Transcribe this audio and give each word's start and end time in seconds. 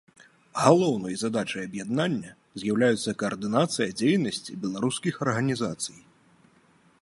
Галоўнай 0.61 1.17
задачай 1.23 1.61
аб'яднання 1.67 2.31
з'яўляецца 2.61 3.15
каардынацыя 3.25 3.87
дзейнасці 4.01 4.59
беларускіх 4.65 5.13
арганізацый. 5.27 5.99